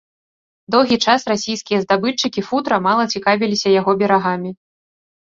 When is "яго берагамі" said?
3.75-4.51